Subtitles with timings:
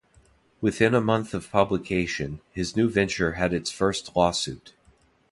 [0.61, 4.73] Within a month of publication, his new venture had its first lawsuit.